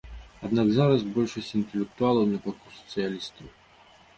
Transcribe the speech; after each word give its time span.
Аднак 0.47 0.69
зараз 0.77 1.03
большасць 1.17 1.51
інтэлектуалаў 1.59 2.25
на 2.33 2.41
баку 2.47 2.67
сацыялістаў. 2.79 3.47